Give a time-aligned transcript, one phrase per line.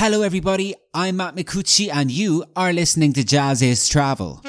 [0.00, 0.76] Hello, everybody.
[0.94, 4.40] I'm Matt Micucci, and you are listening to Jazz is Travel.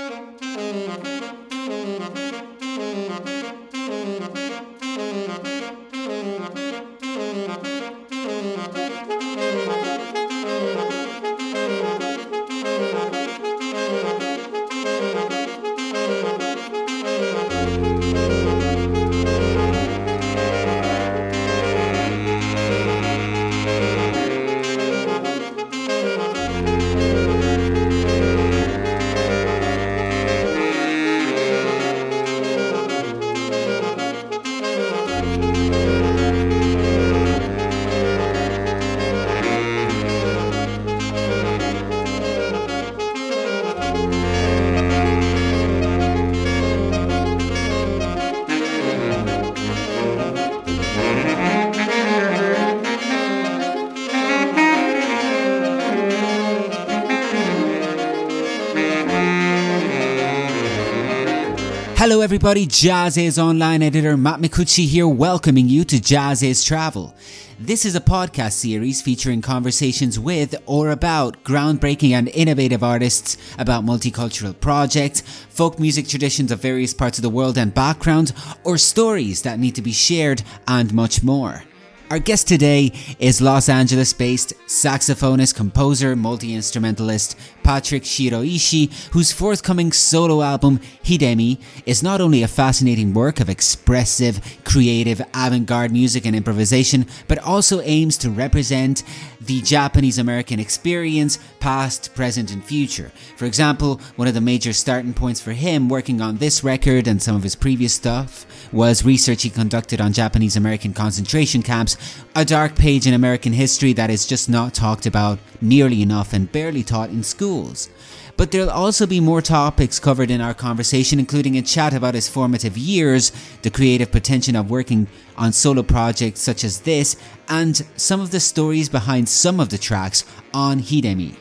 [62.02, 62.66] Hello, everybody.
[62.66, 67.14] JAZZIZ online editor Matt Micucci here, welcoming you to Jazz is Travel.
[67.60, 73.84] This is a podcast series featuring conversations with or about groundbreaking and innovative artists about
[73.84, 78.32] multicultural projects, folk music traditions of various parts of the world and background,
[78.64, 81.66] or stories that need to be shared, and much more.
[82.12, 89.92] Our guest today is Los Angeles based saxophonist, composer, multi instrumentalist Patrick Shiroishi, whose forthcoming
[89.92, 96.26] solo album, Hidemi, is not only a fascinating work of expressive, creative, avant garde music
[96.26, 99.04] and improvisation, but also aims to represent
[99.50, 103.12] the Japanese American experience, past, present, and future.
[103.36, 107.20] For example, one of the major starting points for him working on this record and
[107.20, 111.98] some of his previous stuff was research he conducted on Japanese American concentration camps,
[112.36, 116.52] a dark page in American history that is just not talked about nearly enough and
[116.52, 117.90] barely taught in schools.
[118.38, 122.30] But there'll also be more topics covered in our conversation, including a chat about his
[122.30, 123.34] formative years,
[123.64, 125.08] the creative potential of working
[125.40, 127.16] on solo projects such as this,
[127.48, 130.24] and some of the stories behind some of the tracks
[130.54, 131.36] on Hidemi.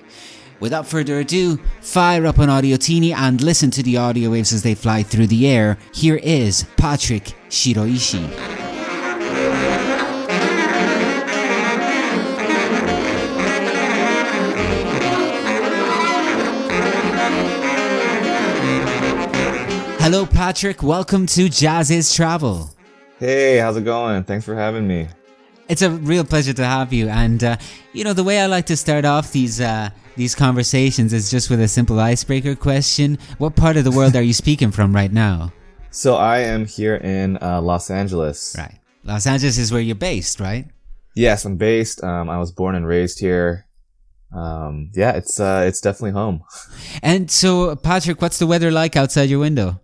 [0.60, 4.74] Without further ado, fire up an Audio-Teenie and listen to the audio waves as they
[4.74, 5.78] fly through the air.
[5.92, 8.26] Here is Patrick Shiroishi.
[20.00, 20.82] Hello, Patrick.
[20.82, 22.70] Welcome to Jazz is Travel.
[23.18, 24.22] Hey, how's it going?
[24.22, 25.08] Thanks for having me.
[25.68, 27.08] It's a real pleasure to have you.
[27.08, 27.56] And uh,
[27.92, 31.50] you know, the way I like to start off these uh, these conversations is just
[31.50, 33.18] with a simple icebreaker question.
[33.38, 35.52] What part of the world are you speaking from right now?
[35.90, 38.54] So I am here in uh, Los Angeles.
[38.56, 40.66] Right, Los Angeles is where you're based, right?
[41.16, 42.04] Yes, I'm based.
[42.04, 43.66] Um, I was born and raised here.
[44.32, 46.44] Um, yeah, it's uh, it's definitely home.
[47.02, 49.80] And so, Patrick, what's the weather like outside your window?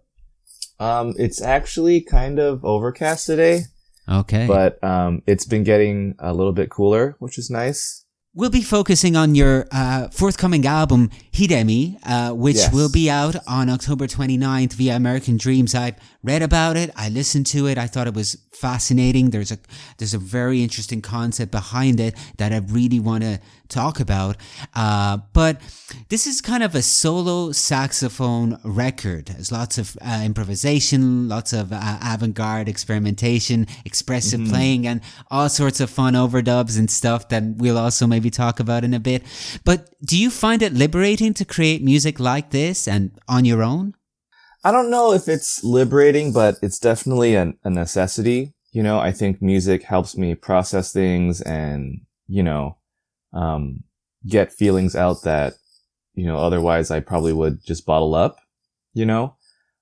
[0.81, 3.63] Um, it's actually kind of overcast today.
[4.09, 4.47] Okay.
[4.47, 8.05] But um, it's been getting a little bit cooler, which is nice.
[8.37, 12.75] We'll be focusing on your uh, forthcoming album, Hidemi, uh, which yes.
[12.75, 15.73] will be out on October 29th via American Dreams.
[15.73, 16.91] I've read about it.
[16.97, 17.79] I listened to it.
[17.79, 19.31] I thought it was fascinating.
[19.31, 19.59] There's a,
[19.99, 23.39] there's a very interesting concept behind it that I really want to
[23.75, 24.37] talk about.
[24.75, 25.61] Uh, but
[26.09, 29.27] this is kind of a solo saxophone record.
[29.27, 34.53] There's lots of uh, improvisation, lots of uh, avant-garde experimentation, expressive mm-hmm.
[34.53, 38.85] playing, and all sorts of fun overdubs and stuff that we'll also maybe talk about
[38.85, 39.23] in a bit.
[39.65, 43.95] But do you find it liberating to create music like this and on your own?
[44.67, 48.55] I don't know if it's liberating, but it's definitely a, a necessity.
[48.73, 52.77] You know, I think music helps me process things and, you know,
[53.35, 53.85] um,
[54.27, 55.55] get feelings out that,
[56.15, 58.39] you know, otherwise I probably would just bottle up,
[58.95, 59.37] you know?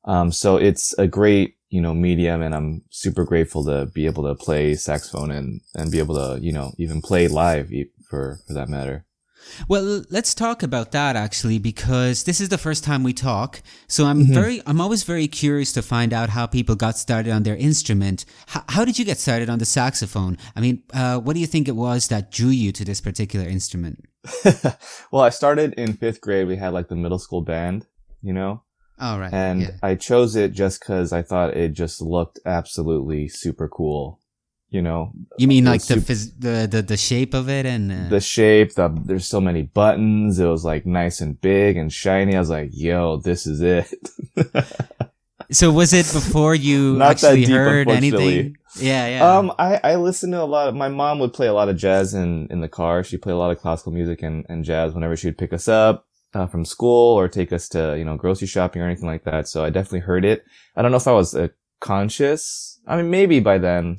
[0.05, 4.25] Um, so it's a great, you know, medium and I'm super grateful to be able
[4.25, 7.71] to play saxophone and, and be able to, you know, even play live
[8.09, 9.05] for, for that matter.
[9.69, 13.63] Well, let's talk about that actually, because this is the first time we talk.
[13.87, 14.35] So I'm mm-hmm.
[14.35, 18.25] very, I'm always very curious to find out how people got started on their instrument.
[18.55, 20.39] H- how did you get started on the saxophone?
[20.57, 23.49] I mean, uh, what do you think it was that drew you to this particular
[23.49, 24.05] instrument?
[25.11, 26.47] well, I started in fifth grade.
[26.47, 27.87] We had like the middle school band,
[28.23, 28.63] you know?
[29.01, 29.33] All right.
[29.33, 29.71] And yeah.
[29.83, 34.21] I chose it just because I thought it just looked absolutely super cool
[34.73, 38.09] you know you mean like the, phys- the the the shape of it and uh...
[38.09, 42.35] the shape the there's so many buttons it was like nice and big and shiny
[42.35, 43.93] i was like yo this is it
[45.51, 49.37] so was it before you Not actually deep, heard anything Yeah, yeah.
[49.37, 51.77] Um, I, I listen to a lot of, my mom would play a lot of
[51.77, 53.05] jazz in, in the car.
[53.05, 56.07] She'd play a lot of classical music and, and jazz whenever she'd pick us up
[56.35, 59.49] uh, from school or take us to, you know, grocery shopping or anything like that.
[59.49, 60.45] So I definitely heard it.
[60.75, 61.49] I don't know if I was uh,
[61.81, 62.81] conscious.
[62.87, 63.99] I mean, maybe by then.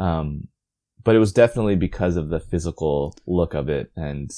[0.00, 0.48] Um,
[1.04, 3.90] but it was definitely because of the physical look of it.
[3.96, 4.30] And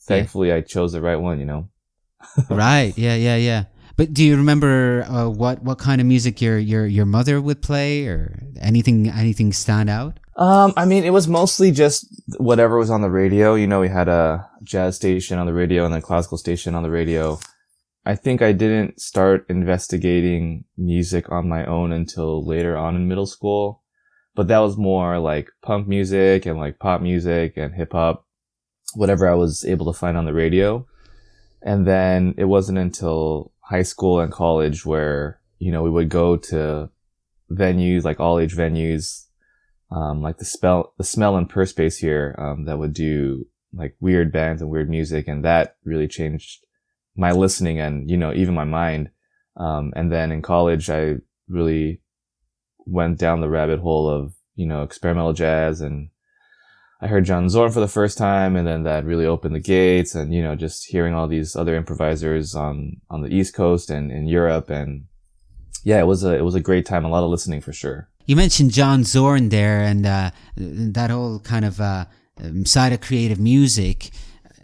[0.00, 1.68] thankfully I chose the right one, you know?
[2.50, 2.96] right.
[2.96, 3.64] Yeah, yeah, yeah.
[3.96, 7.60] But do you remember uh, what what kind of music your your your mother would
[7.60, 10.20] play, or anything anything stand out?
[10.36, 13.56] Um, I mean, it was mostly just whatever was on the radio.
[13.56, 16.84] You know, we had a jazz station on the radio and a classical station on
[16.84, 17.40] the radio.
[18.06, 23.26] I think I didn't start investigating music on my own until later on in middle
[23.26, 23.82] school,
[24.38, 28.24] but that was more like punk music and like pop music and hip hop,
[28.94, 30.86] whatever I was able to find on the radio.
[31.60, 36.36] And then it wasn't until high school and college where, you know, we would go
[36.36, 36.88] to
[37.50, 39.24] venues, like all age venues,
[39.90, 43.44] um, like the spell, the smell and Pehrspace here, um, that would do
[43.74, 45.26] like weird bands and weird music.
[45.26, 46.64] And that really changed
[47.16, 49.10] my listening and, you know, even my mind.
[49.56, 51.16] Um, and then in college, I
[51.48, 52.02] really
[52.88, 56.08] went down the rabbit hole of, you know, experimental jazz and
[57.00, 60.14] I heard John Zorn for the first time and then that really opened the gates
[60.16, 64.10] and, you know, just hearing all these other improvisers on, on the East Coast and
[64.10, 64.68] in Europe.
[64.68, 65.04] And
[65.84, 67.04] yeah, it was a, it was a great time.
[67.04, 68.08] A lot of listening for sure.
[68.26, 72.06] You mentioned John Zorn there and, uh, that whole kind of, uh,
[72.64, 74.10] side of creative music.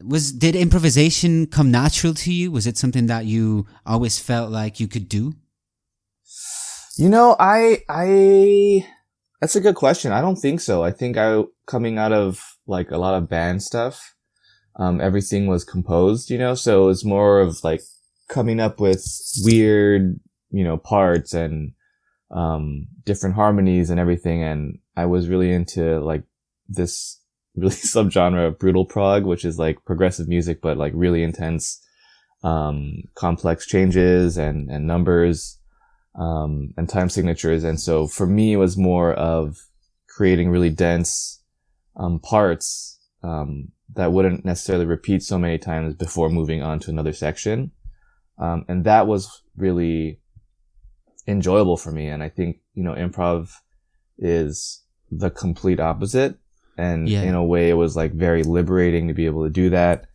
[0.02, 2.50] Was, did improvisation come natural to you?
[2.50, 5.34] Was it something that you always felt like you could do?
[6.96, 8.86] You know, I, I,
[9.40, 10.12] that's a good question.
[10.12, 10.84] I don't think so.
[10.84, 14.14] I think I, coming out of like a lot of band stuff,
[14.76, 17.80] um, everything was composed, you know, so it's more of like
[18.28, 19.04] coming up with
[19.44, 20.20] weird,
[20.50, 21.72] you know, parts and,
[22.30, 24.44] um, different harmonies and everything.
[24.44, 26.22] And I was really into like
[26.68, 27.20] this
[27.56, 31.80] really subgenre of brutal prog, which is like progressive music, but like really intense,
[32.44, 35.58] um, complex changes and, and numbers
[36.14, 37.64] um, and time signatures.
[37.64, 39.58] And so for me, it was more of
[40.08, 41.42] creating really dense
[41.96, 47.12] um, parts um, that wouldn't necessarily repeat so many times before moving on to another
[47.12, 47.72] section.
[48.38, 50.20] Um, and that was really
[51.26, 52.08] enjoyable for me.
[52.08, 53.52] And I think, you know, improv
[54.18, 56.36] is the complete opposite.
[56.76, 57.22] And yeah.
[57.22, 60.06] in a way, it was like very liberating to be able to do that.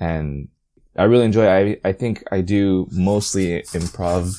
[0.00, 0.48] And
[0.96, 1.80] I really enjoy it.
[1.84, 4.34] I, I think I do mostly improv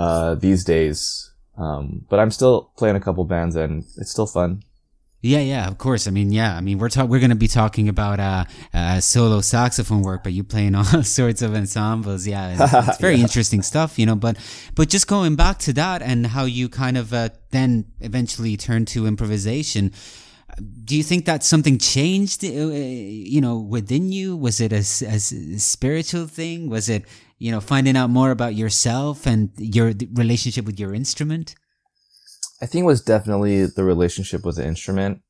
[0.00, 1.30] uh, these days.
[1.58, 4.62] Um, but I'm still playing a couple bands and it's still fun.
[5.22, 6.08] Yeah, yeah, of course.
[6.08, 9.00] I mean, yeah, I mean, we're ta- we're going to be talking about uh, uh,
[9.00, 12.26] solo saxophone work, but you playing all sorts of ensembles.
[12.26, 13.24] Yeah, it's, it's very yeah.
[13.24, 14.16] interesting stuff, you know.
[14.16, 14.38] But
[14.74, 18.88] but just going back to that and how you kind of uh, then eventually turned
[18.88, 19.92] to improvisation.
[20.84, 24.36] Do you think that something changed, uh, you know, within you?
[24.36, 25.18] Was it a, a
[25.58, 26.68] spiritual thing?
[26.68, 27.04] Was it
[27.40, 31.56] you know, finding out more about yourself and your relationship with your instrument?
[32.62, 35.22] I think it was definitely the relationship with the instrument.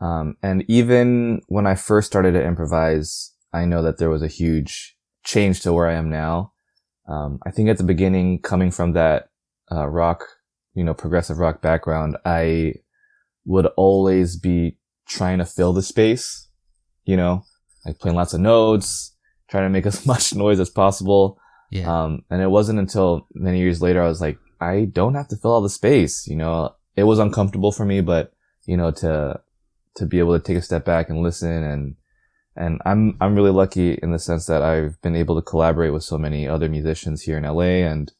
[0.00, 4.28] Um, and even when I first started to improvise, I know that there was a
[4.28, 6.52] huge change to where I am now.
[7.08, 9.28] Um, I think at the beginning, coming from that
[9.70, 10.24] uh, rock,
[10.74, 12.74] you know, progressive rock background, I
[13.44, 16.48] would always be trying to fill the space,
[17.04, 17.44] you know,
[17.84, 19.14] like playing lots of notes,
[19.48, 21.38] trying to make as much noise as possible.
[21.70, 22.04] Yeah.
[22.04, 25.36] Um, and it wasn't until many years later I was like, I don't have to
[25.36, 26.26] fill all the space.
[26.26, 28.32] You know, it was uncomfortable for me, but
[28.66, 29.40] you know, to,
[29.96, 31.96] to be able to take a step back and listen and,
[32.54, 36.04] and I'm, I'm really lucky in the sense that I've been able to collaborate with
[36.04, 38.12] so many other musicians here in LA and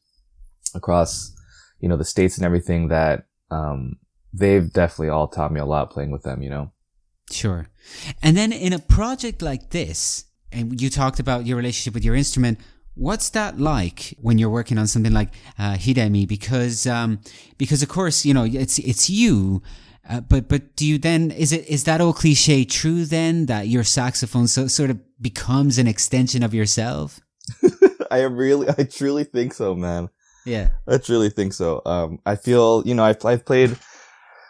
[0.73, 1.31] across,
[1.79, 3.97] you know, the states and everything that, um,
[4.33, 6.71] they've definitely all taught me a lot playing with them, you know?
[7.31, 7.67] Sure.
[8.21, 12.15] And then in a project like this, and you talked about your relationship with your
[12.15, 12.59] instrument.
[12.95, 16.27] What's that like when you're working on something like uh, Hidemi?
[16.27, 17.19] Because um,
[17.57, 19.63] because of course you know it's it's you,
[20.07, 23.67] uh, but but do you then is it is that old cliche true then that
[23.67, 27.19] your saxophone so sort of becomes an extension of yourself?
[28.11, 30.09] I really I truly think so, man.
[30.45, 31.81] Yeah, I truly think so.
[31.85, 33.75] Um, I feel you know I've I've played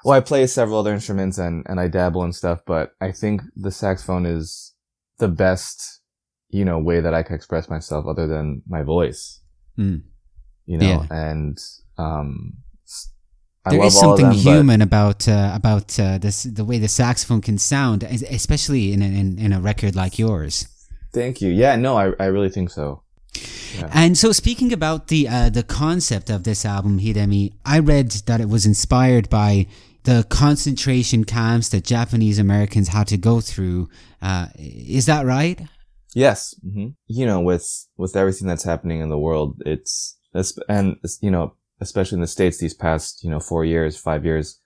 [0.04, 3.42] well I play several other instruments and and I dabble in stuff, but I think
[3.56, 4.74] the saxophone is
[5.20, 6.02] the best,
[6.50, 9.40] you know, way that I can express myself other than my voice.
[9.78, 10.04] Mm.
[10.66, 11.08] You know, yeah.
[11.10, 11.58] and
[11.98, 12.58] um,
[13.66, 17.42] I there is something them, human about uh, about uh, this the way the saxophone
[17.42, 20.68] can sound, especially in, in in a record like yours.
[21.14, 21.50] Thank you.
[21.50, 23.04] Yeah, no, I I really think so.
[23.76, 23.90] Yeah.
[23.94, 28.42] And so, speaking about the uh, the concept of this album, Hidemi, I read that
[28.42, 29.68] it was inspired by
[30.04, 33.90] the concentration camps that Japanese Americans had to go through.
[34.22, 35.60] Uh, is that right?
[36.16, 36.54] Yes.
[36.62, 41.32] hmm You know, with with everything that's happening in the world, it's it's- and you
[41.32, 44.60] know, especially in the states, these past you know four years, five years,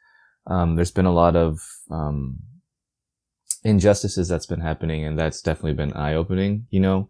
[0.47, 1.59] um, there's been a lot of
[1.91, 2.39] um,
[3.63, 6.67] injustices that's been happening, and that's definitely been eye opening.
[6.69, 7.09] You know,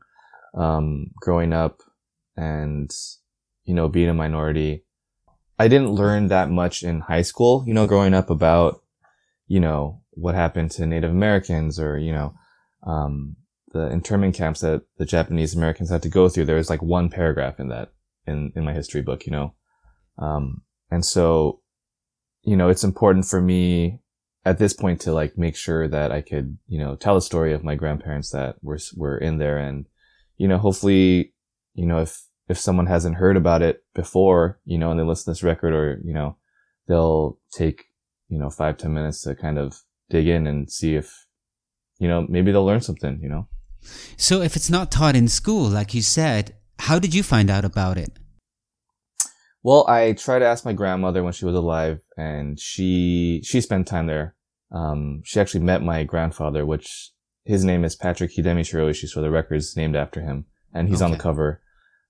[0.53, 1.81] um, growing up
[2.35, 2.91] and
[3.63, 4.83] you know being a minority,
[5.59, 7.63] I didn't learn that much in high school.
[7.67, 8.83] You know, growing up about
[9.47, 12.33] you know what happened to Native Americans or you know.
[12.83, 13.35] Um,
[13.73, 16.45] the internment camps that the Japanese Americans had to go through.
[16.45, 17.91] There was like one paragraph in that
[18.25, 19.53] in in my history book, you know,
[20.17, 21.61] um, and so
[22.43, 23.99] you know it's important for me
[24.45, 27.53] at this point to like make sure that I could you know tell a story
[27.53, 29.85] of my grandparents that were were in there, and
[30.37, 31.33] you know hopefully
[31.73, 35.25] you know if if someone hasn't heard about it before, you know, and they listen
[35.25, 36.37] to this record, or you know,
[36.87, 37.85] they'll take
[38.29, 41.27] you know five ten minutes to kind of dig in and see if
[41.99, 43.47] you know maybe they'll learn something, you know.
[44.17, 47.65] So, if it's not taught in school, like you said, how did you find out
[47.65, 48.17] about it?
[49.63, 53.87] Well, I tried to ask my grandmother when she was alive, and she she spent
[53.87, 54.35] time there.
[54.71, 57.11] Um, she actually met my grandfather, which
[57.43, 61.11] his name is Patrick Hidemi Shiroishi, so the record's named after him, and he's on
[61.11, 61.61] the cover.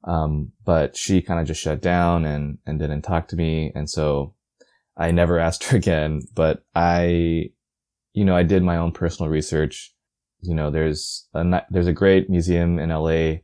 [0.03, 3.89] Um, but she kind of just shut down and and didn't talk to me, and
[3.89, 4.33] so
[4.95, 6.21] I never asked her again.
[6.33, 7.51] But I,
[8.13, 9.93] you know, I did my own personal research.
[10.41, 13.37] You know, there's a there's a great museum in LA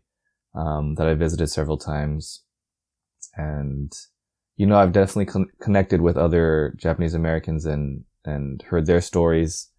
[0.56, 2.44] um, that I visited several times,
[3.36, 3.92] and
[4.56, 9.70] you know, I've definitely con- connected with other Japanese Americans and and heard their stories.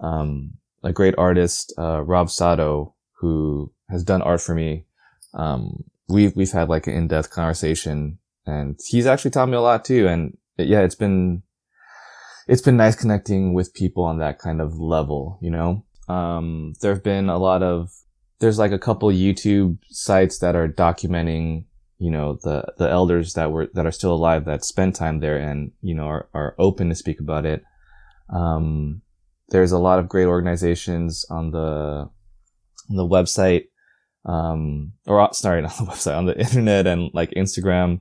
[0.00, 4.84] Um, a great artist, uh, Rob Sato, who has done art for me.
[5.34, 9.60] Um, we've we've had like an in depth conversation, and he's actually taught me a
[9.60, 10.06] lot too.
[10.06, 11.42] And yeah, it's been
[12.46, 15.38] it's been nice connecting with people on that kind of level.
[15.40, 17.90] You know, um, there have been a lot of
[18.40, 21.64] there's like a couple YouTube sites that are documenting
[21.98, 25.38] you know the the elders that were that are still alive that spend time there
[25.38, 27.62] and you know are, are open to speak about it
[28.30, 29.00] um
[29.48, 32.08] there's a lot of great organizations on the
[32.90, 33.64] on the website
[34.26, 38.00] um or uh, sorry not the website on the internet and like instagram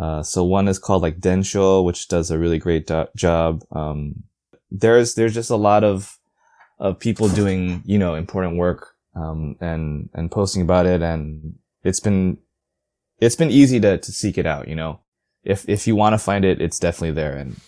[0.00, 4.22] uh so one is called like densho which does a really great do- job um
[4.70, 6.18] there's there's just a lot of
[6.78, 12.00] of people doing you know important work um and and posting about it and it's
[12.00, 12.38] been
[13.20, 15.00] it's been easy to, to seek it out, you know.
[15.44, 17.36] If if you want to find it, it's definitely there.
[17.36, 17.60] And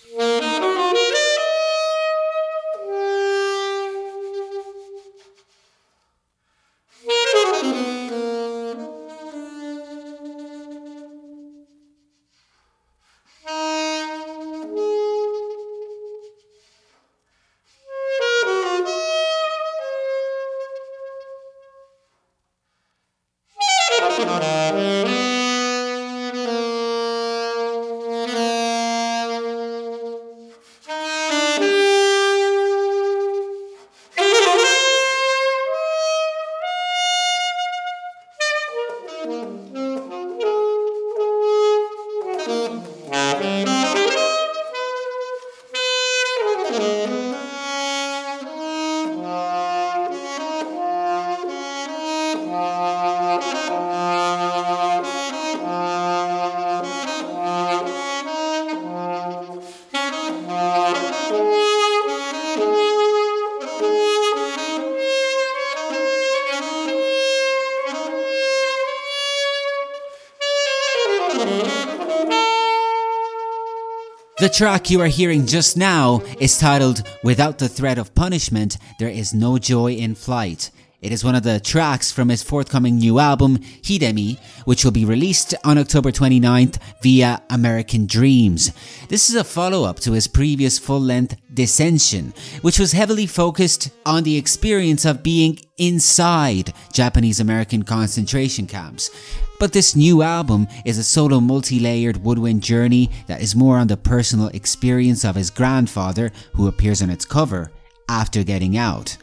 [74.50, 79.32] track you are hearing just now is titled Without the Threat of Punishment, There Is
[79.32, 80.70] No Joy in Flight.
[81.00, 85.04] It is one of the tracks from his forthcoming new album, Hidemi, which will be
[85.04, 88.72] released on October 29th via American Dreams.
[89.08, 93.90] This is a follow up to his previous full length Descension, which was heavily focused
[94.04, 99.10] on the experience of being inside Japanese American concentration camps.
[99.58, 103.86] But this new album is a solo multi layered woodwind journey that is more on
[103.86, 107.70] the personal experience of his grandfather, who appears on its cover,
[108.08, 109.16] after getting out.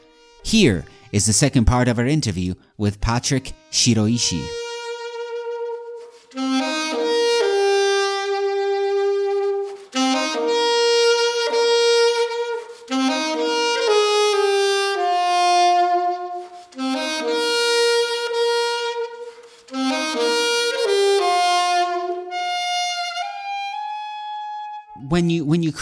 [0.44, 4.67] Here is the second part of our interview with Patrick Shiroishi.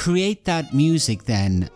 [0.06, 1.68] Create that music, then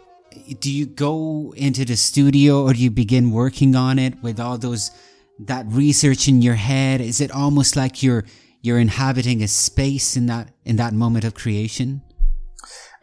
[0.59, 4.55] do you go into the studio or do you begin working on it with all
[4.55, 4.91] those
[5.39, 7.01] that research in your head?
[7.01, 8.25] Is it almost like you're
[8.61, 12.03] you're inhabiting a space in that in that moment of creation?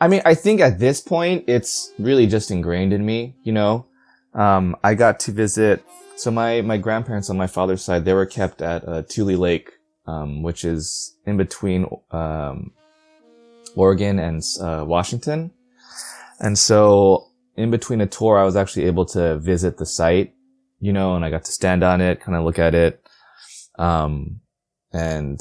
[0.01, 3.35] I mean, I think at this point it's really just ingrained in me.
[3.43, 3.87] You know,
[4.33, 5.85] um, I got to visit.
[6.15, 9.73] So my my grandparents on my father's side they were kept at uh, Tule Lake,
[10.07, 12.71] um, which is in between um,
[13.77, 15.53] Oregon and uh, Washington.
[16.41, 20.35] And so in between a tour, I was actually able to visit the site,
[20.81, 23.03] you know, and I got to stand on it, kind of look at it.
[23.79, 24.41] Um,
[24.93, 25.39] and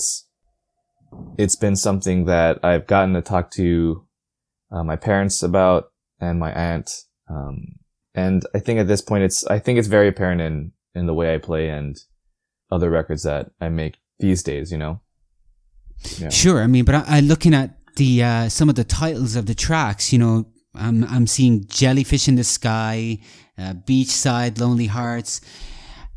[1.38, 4.06] it's been something that I've gotten to talk to
[4.72, 6.92] uh, my parents about and my aunt.
[7.30, 7.75] Um,
[8.13, 11.13] and I think at this point, it's, I think it's very apparent in, in the
[11.13, 11.98] way I play and
[12.72, 15.01] other records that I make these days, you know?
[16.18, 16.30] Yeah.
[16.30, 16.62] Sure.
[16.62, 19.56] I mean, but I, I looking at the, uh, some of the titles of the
[19.56, 20.46] tracks, you know,
[20.78, 23.20] I'm I'm seeing jellyfish in the sky,
[23.58, 25.42] uh, beachside, lonely hearts.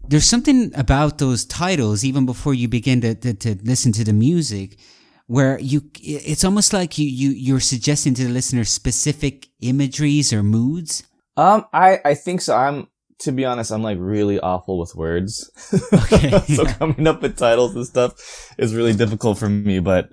[0.07, 4.13] There's something about those titles, even before you begin to, to, to listen to the
[4.13, 4.79] music,
[5.27, 10.43] where you it's almost like you you you're suggesting to the listener specific imageries or
[10.43, 11.05] moods.
[11.37, 12.57] Um, I I think so.
[12.57, 12.89] I'm
[13.21, 15.51] to be honest, I'm like really awful with words.
[15.93, 16.73] Okay, so yeah.
[16.75, 19.81] coming up with titles and stuff is really difficult for me.
[19.81, 20.09] But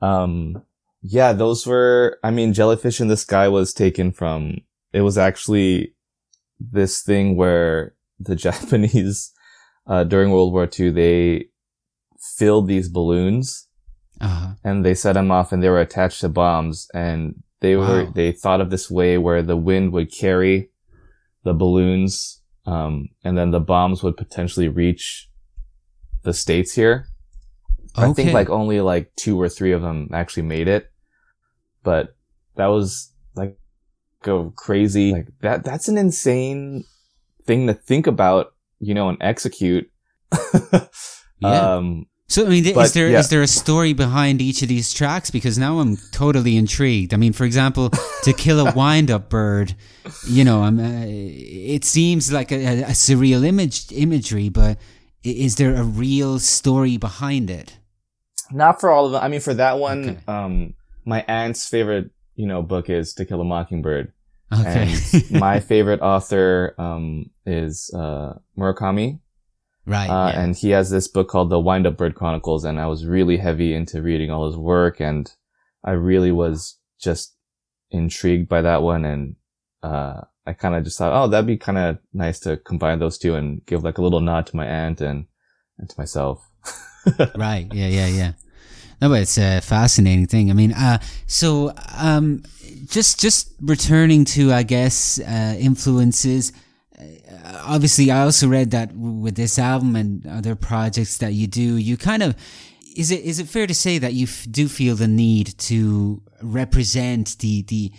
[0.00, 0.62] um,
[1.02, 4.58] yeah, those were, I mean, Jellyfish in the Sky was taken from,
[4.92, 5.94] it was actually
[6.60, 9.32] this thing where the Japanese,
[9.86, 11.46] uh, during World War II, they
[12.20, 13.66] filled these balloons
[14.20, 14.54] uh-huh.
[14.62, 18.32] and they set them off and they were attached to bombs and they were, they
[18.32, 20.70] thought of this way where the wind would carry
[21.44, 25.28] the balloons, um, and then the bombs would potentially reach
[26.22, 27.06] the states here.
[27.96, 28.08] Okay.
[28.08, 30.91] I think like only like two or three of them actually made it
[31.82, 32.16] but
[32.56, 33.56] that was like
[34.22, 35.12] go crazy.
[35.12, 36.84] Like that, that's an insane
[37.44, 39.90] thing to think about, you know, and execute.
[41.40, 41.74] yeah.
[41.74, 43.18] Um, so I mean, but, is there yeah.
[43.18, 45.30] is there a story behind each of these tracks?
[45.30, 47.12] Because now I'm totally intrigued.
[47.12, 47.90] I mean, for example,
[48.22, 49.74] to kill a wind-up bird,
[50.26, 54.78] you know, I'm, uh, it seems like a, a, surreal image imagery, but
[55.22, 57.76] is there a real story behind it?
[58.50, 59.22] Not for all of them.
[59.22, 60.18] I mean, for that one, okay.
[60.26, 60.72] um,
[61.04, 64.12] my aunt's favorite, you know, book is To Kill a Mockingbird.
[64.52, 64.94] Okay.
[65.12, 69.20] And my favorite author, um, is, uh, Murakami.
[69.84, 70.08] Right.
[70.08, 70.40] Uh, yeah.
[70.40, 72.64] and he has this book called The Wind Up Bird Chronicles.
[72.64, 75.00] And I was really heavy into reading all his work.
[75.00, 75.32] And
[75.84, 77.34] I really was just
[77.90, 79.04] intrigued by that one.
[79.04, 79.36] And,
[79.82, 83.16] uh, I kind of just thought, oh, that'd be kind of nice to combine those
[83.16, 85.26] two and give like a little nod to my aunt and,
[85.78, 86.44] and to myself.
[87.36, 87.68] right.
[87.72, 87.88] Yeah.
[87.88, 88.06] Yeah.
[88.06, 88.32] Yeah.
[89.02, 90.48] No, but it's a fascinating thing.
[90.48, 92.44] I mean, uh, so um,
[92.86, 96.52] just just returning to, I guess, uh, influences.
[96.96, 97.02] Uh,
[97.66, 101.96] obviously, I also read that with this album and other projects that you do, you
[101.96, 102.36] kind of
[102.96, 106.22] is it is it fair to say that you f- do feel the need to
[106.40, 107.90] represent the the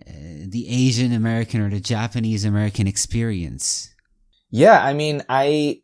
[0.00, 0.12] uh,
[0.46, 3.92] the Asian American or the Japanese American experience?
[4.50, 5.82] Yeah, I mean, I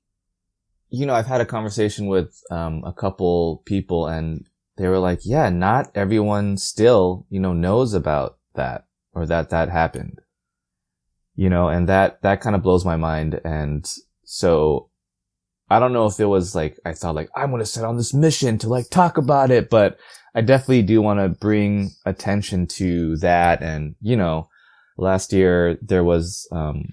[0.92, 5.20] you know, I've had a conversation with um, a couple people, and they were like,
[5.24, 10.20] yeah, not everyone still, you know, knows about that or that that happened.
[11.35, 13.40] You know, and that, that kind of blows my mind.
[13.44, 13.90] And
[14.24, 14.90] so
[15.70, 17.96] I don't know if it was like, I thought like, I'm going to set on
[17.96, 19.98] this mission to like talk about it, but
[20.35, 23.62] I definitely do want to bring attention to that.
[23.62, 24.48] And, you know,
[24.98, 26.85] last year there was, um,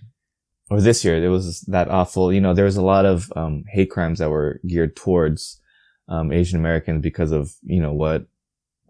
[0.70, 3.64] or this year there was that awful, you know, there was a lot of, um,
[3.72, 5.60] hate crimes that were geared towards,
[6.10, 8.28] um, Asian Americans because of, you know, what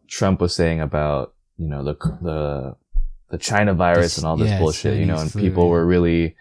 [0.08, 2.76] Trump was saying about, you know, the, the,
[3.30, 5.70] the China virus this, and all this yeah, bullshit, you know, and food, people yeah.
[5.70, 6.36] were really,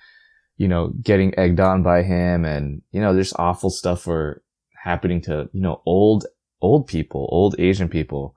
[0.57, 4.43] you know, getting egged on by him and, you know, there's awful stuff for
[4.83, 6.27] happening to, you know, old,
[6.63, 8.35] old people, old Asian people.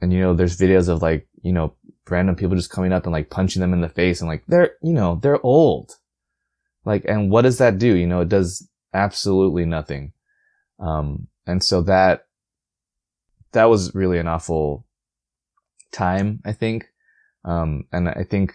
[0.00, 1.74] And, you know, there's videos of like, you know,
[2.10, 4.72] random people just coming up and like punching them in the face and like, they're,
[4.82, 5.92] you know, they're old.
[6.84, 7.94] Like, and what does that do?
[7.94, 10.12] You know, it does absolutely nothing.
[10.78, 12.26] Um, and so that,
[13.52, 14.86] that was really an awful
[15.92, 16.86] time, I think.
[17.44, 18.54] Um, and I think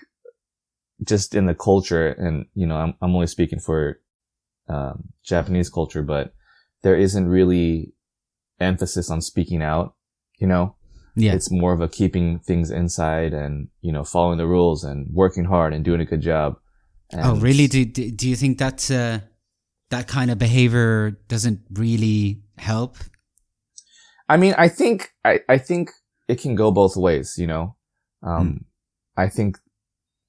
[1.04, 4.00] just in the culture and, you know, I'm, I'm only speaking for,
[4.68, 6.34] um, Japanese culture, but
[6.84, 7.94] there isn't really
[8.60, 9.96] emphasis on speaking out,
[10.38, 10.76] you know?
[11.16, 11.34] Yeah.
[11.34, 15.46] It's more of a keeping things inside and, you know, following the rules and working
[15.46, 16.58] hard and doing a good job.
[17.14, 17.68] Oh, and oh, really?
[17.68, 19.20] Do, do you think that's, uh,
[19.90, 22.98] that kind of behavior doesn't really help?
[24.30, 25.92] I mean, I think, I, I think
[26.28, 27.76] it can go both ways, you know?
[28.24, 28.66] Um, mm.
[29.18, 29.58] I think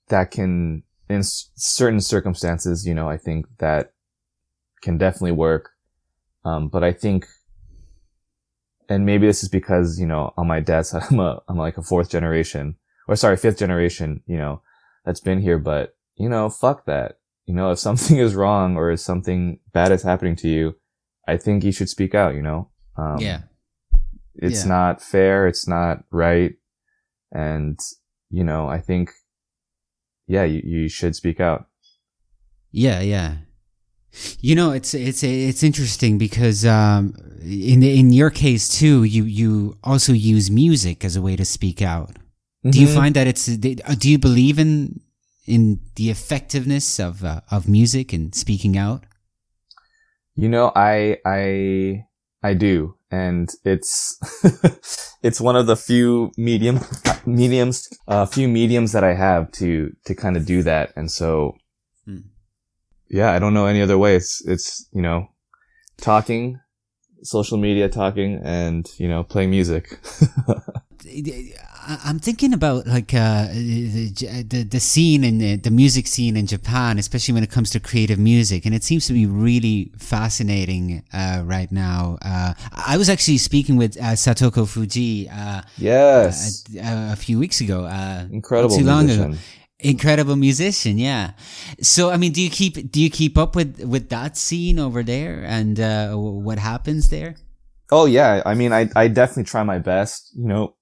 [0.09, 3.93] that can, in s- certain circumstances, you know, I think that
[4.83, 5.71] can definitely work.
[6.45, 7.27] Um, but I think,
[8.89, 11.79] and maybe this is because, you know, on my dad's side, I'm a, I'm like
[11.79, 12.77] a fourth generation
[13.09, 14.63] or sorry, fifth generation, you know,
[15.05, 17.19] that's been here, but you know, fuck that.
[17.47, 20.75] You know, if something is wrong or if something bad is happening to you,
[21.27, 22.71] I think you should speak out, you know?
[22.97, 23.43] Um, yeah.
[24.35, 24.69] It's yeah.
[24.69, 25.47] not fair.
[25.47, 26.55] It's not right.
[27.33, 27.79] And,
[28.31, 29.11] you know, I think,
[30.27, 31.67] yeah, you, you should speak out.
[32.71, 33.01] Yeah.
[33.01, 33.37] Yeah.
[34.41, 39.79] You know, it's it's it's interesting because um, in in your case too, you you
[39.83, 42.11] also use music as a way to speak out.
[42.11, 42.71] Mm-hmm.
[42.71, 42.97] Do you mm-hmm.
[42.97, 45.01] find that it's do you believe in
[45.47, 49.05] in the effectiveness of uh, of music and speaking out?
[50.35, 52.07] You know, I I
[52.43, 54.19] I do, and it's
[55.23, 56.81] it's one of the few medium
[57.27, 61.11] mediums, a uh, few mediums that I have to to kind of do that, and
[61.11, 61.57] so
[62.05, 62.21] hmm.
[63.09, 64.17] yeah, I don't know any other way.
[64.17, 65.29] It's it's you know,
[65.99, 66.61] talking,
[67.23, 70.01] social media, talking, and you know, playing music.
[71.87, 76.47] I'm thinking about like uh, the, the, the scene and the, the music scene in
[76.47, 81.03] Japan, especially when it comes to creative music, and it seems to be really fascinating
[81.13, 82.19] uh, right now.
[82.23, 87.61] Uh, I was actually speaking with uh, Satoko Fujii, Uh, yes, a, a, few weeks
[87.61, 87.85] ago.
[87.85, 89.33] Uh, Incredible too long musician.
[89.33, 89.39] ago.
[89.81, 91.33] Incredible musician, yeah.
[91.81, 95.03] So, I mean, do you keep do you keep up with with that scene over
[95.03, 95.77] there, and
[96.15, 97.35] what happens there?
[97.91, 100.31] Oh yeah, I mean, I I definitely try my best.
[100.37, 100.75] You know,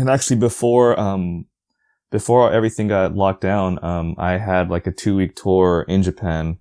[0.00, 1.44] and actually before, um,
[2.10, 6.58] before everything got locked down, um, I had like a two week tour in Japan.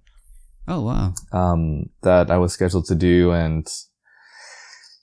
[0.67, 1.13] Oh, wow.
[1.31, 3.31] Um, that I was scheduled to do.
[3.31, 3.67] And,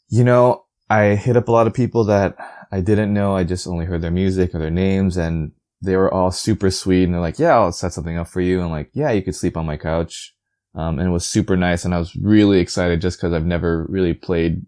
[0.08, 2.36] you know, I hit up a lot of people that
[2.70, 3.34] I didn't know.
[3.34, 7.04] I just only heard their music or their names and they were all super sweet.
[7.04, 8.60] And they're like, yeah, I'll set something up for you.
[8.60, 10.34] And like, yeah, you could sleep on my couch.
[10.74, 11.84] Um, and it was super nice.
[11.84, 14.66] And I was really excited just cause I've never really played,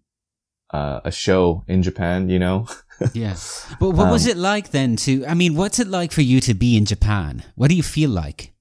[0.73, 2.67] uh, a show in Japan, you know?
[3.13, 3.37] yeah.
[3.81, 6.41] But what um, was it like then to, I mean, what's it like for you
[6.41, 7.45] to be in Japan?
[7.55, 8.53] What do you feel like?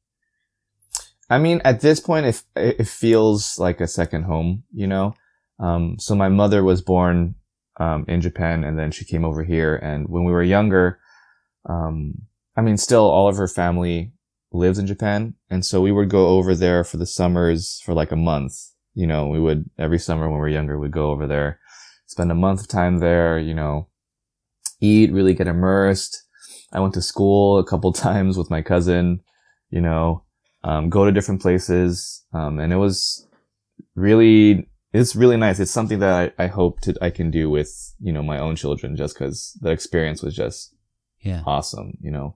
[1.30, 5.13] I mean, at this point, it, it feels like a second home, you know?
[5.60, 7.36] Um, so my mother was born,
[7.80, 9.76] um, in Japan and then she came over here.
[9.76, 11.00] And when we were younger,
[11.67, 12.13] um,
[12.56, 14.13] I mean, still all of her family
[14.52, 15.36] lives in Japan.
[15.50, 18.54] And so we would go over there for the summers for like a month.
[18.93, 21.60] You know, we would every summer when we were younger, we'd go over there,
[22.08, 23.89] spend a month of time there, you know,
[24.79, 26.23] eat, really get immersed.
[26.71, 29.21] I went to school a couple times with my cousin,
[29.69, 30.23] you know,
[30.63, 32.25] um, go to different places.
[32.33, 33.27] Um, and it was
[33.95, 35.59] really, it's really nice.
[35.59, 38.55] It's something that I, I hope to, I can do with, you know, my own
[38.55, 40.73] children just cause the experience was just
[41.21, 41.43] yeah.
[41.45, 42.35] awesome, you know?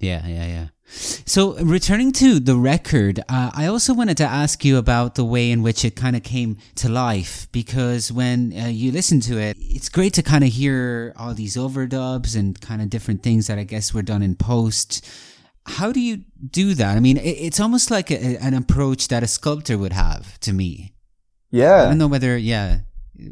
[0.00, 0.66] Yeah, yeah, yeah.
[0.90, 5.50] So, returning to the record, uh, I also wanted to ask you about the way
[5.50, 9.58] in which it kind of came to life because when uh, you listen to it,
[9.60, 13.58] it's great to kind of hear all these overdubs and kind of different things that
[13.58, 15.06] I guess were done in post.
[15.66, 16.96] How do you do that?
[16.96, 20.54] I mean, it, it's almost like a, an approach that a sculptor would have to
[20.54, 20.94] me.
[21.50, 21.82] Yeah.
[21.82, 22.80] I don't know whether, yeah,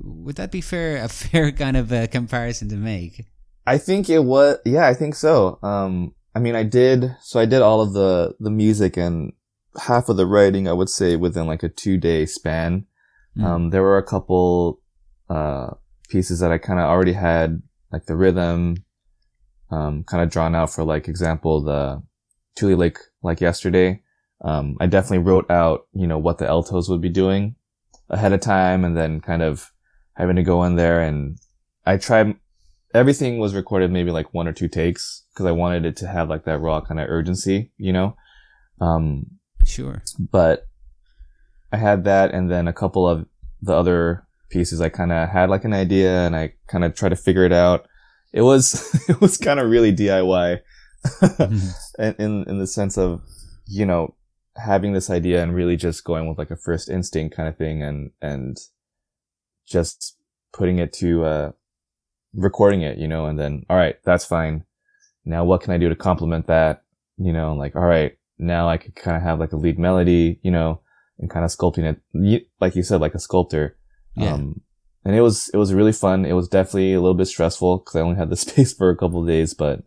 [0.02, 1.02] would that be fair?
[1.02, 3.24] A fair kind of uh, comparison to make?
[3.66, 5.58] I think it was, yeah, I think so.
[5.62, 9.32] Um, I mean, I did, so I did all of the, the music and
[9.80, 12.84] half of the writing, I would say within like a two day span.
[13.38, 13.44] Mm.
[13.44, 14.82] Um, there were a couple,
[15.30, 15.70] uh,
[16.10, 18.84] pieces that I kind of already had, like the rhythm,
[19.70, 22.02] um, kind of drawn out for like example, the
[22.54, 24.02] Tule Lake, like yesterday.
[24.44, 27.56] Um, I definitely wrote out, you know, what the altos would be doing
[28.10, 29.72] ahead of time and then kind of
[30.12, 31.38] having to go in there and
[31.86, 32.36] I tried,
[32.94, 36.28] everything was recorded maybe like one or two takes because I wanted it to have
[36.28, 38.16] like that raw kind of urgency, you know?
[38.80, 39.26] Um,
[39.64, 40.02] sure.
[40.18, 40.66] But
[41.72, 43.26] I had that and then a couple of
[43.60, 47.10] the other pieces I kind of had like an idea and I kind of tried
[47.10, 47.86] to figure it out.
[48.32, 50.60] It was, it was kind of really DIY
[51.04, 52.02] mm-hmm.
[52.22, 53.22] in, in the sense of,
[53.66, 54.14] you know,
[54.56, 57.82] having this idea and really just going with like a first instinct kind of thing
[57.82, 58.56] and, and
[59.66, 60.16] just
[60.52, 61.52] putting it to, uh,
[62.36, 64.64] recording it, you know, and then, all right, that's fine.
[65.24, 66.82] Now what can I do to complement that?
[67.18, 70.38] You know, like, all right, now I could kind of have like a lead melody,
[70.42, 70.80] you know,
[71.18, 73.76] and kind of sculpting it, like you said, like a sculptor.
[74.14, 74.34] Yeah.
[74.34, 74.60] Um,
[75.04, 76.26] and it was, it was really fun.
[76.26, 78.96] It was definitely a little bit stressful because I only had the space for a
[78.96, 79.82] couple of days, but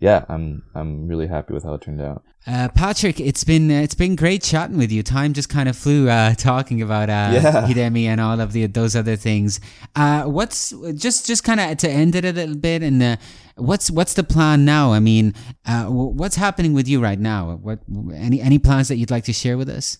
[0.00, 2.24] yeah, I'm I'm really happy with how it turned out.
[2.46, 5.02] Uh, Patrick, it's been uh, it's been great chatting with you.
[5.02, 7.66] Time just kind of flew uh, talking about uh, Yeah.
[7.68, 9.60] Hidemi and all of the those other things.
[9.94, 13.16] Uh, what's just just kind of to end it a little bit and uh,
[13.56, 14.92] what's what's the plan now?
[14.92, 15.34] I mean,
[15.66, 17.56] uh, what's happening with you right now?
[17.56, 17.80] What
[18.14, 19.98] any any plans that you'd like to share with us?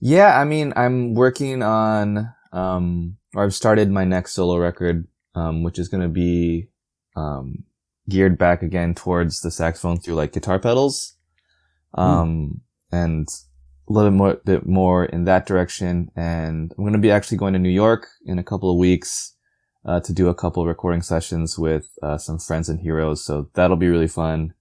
[0.00, 5.62] Yeah, I mean, I'm working on, um, or I've started my next solo record, um,
[5.62, 6.68] which is going to be,
[7.16, 7.64] um,
[8.08, 11.14] geared back again towards the saxophone through like guitar pedals.
[11.94, 12.60] Um,
[12.92, 13.26] and
[13.88, 16.10] a little more, bit more in that direction.
[16.14, 19.34] And I'm going to be actually going to New York in a couple of weeks,
[19.84, 23.24] uh, to do a couple of recording sessions with, uh, some friends and heroes.
[23.24, 24.54] So that'll be really fun.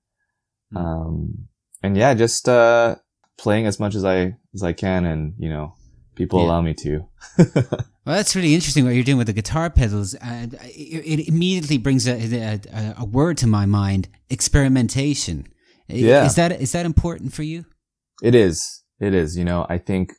[0.72, 0.78] Hmm.
[0.78, 1.38] Um,
[1.84, 2.96] and yeah, just, uh,
[3.38, 5.74] playing as much as I as I can, and you know,
[6.16, 6.46] people Yeah.
[6.46, 7.06] allow me to.
[8.06, 10.14] Well, that's really interesting what you're doing with the guitar pedals.
[10.16, 15.48] And it, it immediately brings a, a, a word to my mind: experimentation.
[15.88, 16.26] Yeah.
[16.26, 17.66] Is that is that important for you?
[18.22, 19.38] it is, it is.
[19.38, 20.14] You know, I think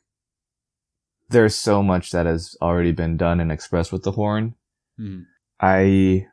[1.29, 4.55] there's so much that has already been done and expressed with the horn.
[5.01, 5.23] Mm-hmm.
[5.61, 6.27] I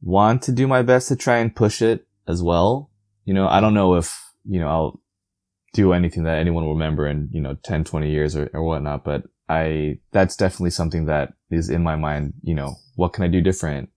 [0.00, 2.90] want to do my best to try and push it as well.
[3.24, 5.00] You know, I don't know if you know I'll
[5.72, 9.04] do anything that anyone will remember in you know 10, 20 years or, or whatnot,
[9.04, 12.34] but I that's definitely something that is in my mind.
[12.42, 13.90] You know, what can I do different?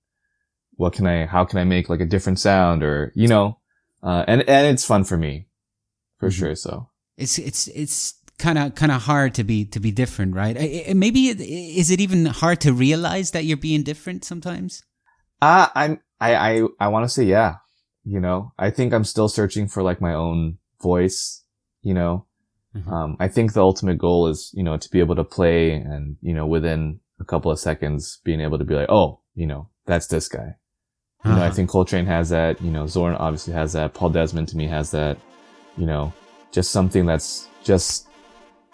[0.75, 1.25] What can I?
[1.25, 2.81] How can I make like a different sound?
[2.83, 3.59] Or you know,
[4.01, 5.47] uh, and and it's fun for me,
[6.19, 6.33] for Mhm.
[6.37, 6.55] sure.
[6.55, 10.57] So It's it's it's kind of kind of hard to be to be different, right?
[10.57, 14.81] I- I- Maybe it, is it even hard to realize that you're being different sometimes?
[15.41, 17.55] Uh, I'm, I, I, I want to say, yeah.
[18.05, 21.43] You know, I think I'm still searching for like my own voice,
[21.81, 22.25] you know.
[22.75, 22.91] Mhm.
[22.91, 26.15] Um, I think the ultimate goal is, you know, to be able to play and,
[26.21, 29.69] you know, within a couple of seconds being able to be like, oh, you know,
[29.85, 30.55] that's this guy.
[31.23, 31.53] You know, I Uh-huh.
[31.55, 34.91] think Coltrane has that, you know, Zorn obviously has that, Paul Desmond to me has
[34.91, 35.17] that,
[35.77, 36.11] you know,
[36.51, 38.07] just something that's just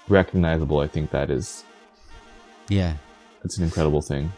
[0.07, 0.79] recognizable.
[0.79, 1.63] I think that is,
[2.69, 2.93] Yeah.
[3.43, 4.31] that's an incredible thing.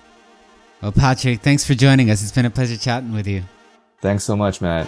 [0.82, 2.21] Well, Patrick, thanks for joining us.
[2.24, 3.43] It's been a pleasure chatting with you.
[4.02, 4.88] Thanks so much, Matt.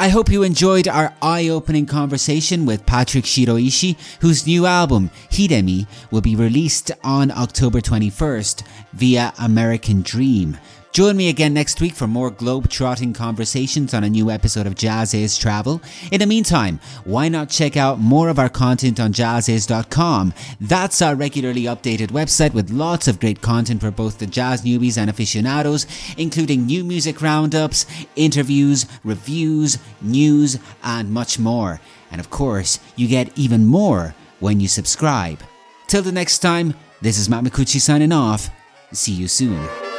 [0.00, 6.22] I hope you enjoyed our eye-opening conversation with Patrick Shiroishi, whose new album, Hidemi, will
[6.22, 8.62] be released on October 21st
[8.94, 10.56] via American Dream.
[10.92, 15.14] Join me again next week for more globe-trotting conversations on a new episode of Jazz
[15.14, 15.80] Is Travel.
[16.10, 20.34] In the meantime, why not check out more of our content on jazziz.com?
[20.60, 24.98] That's our regularly updated website with lots of great content for both the jazz newbies
[24.98, 25.86] and aficionados,
[26.18, 31.80] including new music roundups, interviews, reviews, news, and much more.
[32.10, 35.38] And of course, you get even more when you subscribe.
[35.86, 38.50] Till the next time, this is Matt Micucci signing off.
[38.92, 39.89] See you soon.